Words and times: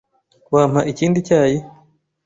Wampa 0.53 0.81
ikindi 0.91 1.19
cyayi? 1.27 1.57